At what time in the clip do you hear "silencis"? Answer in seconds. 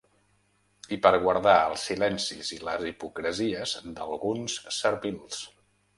1.89-2.51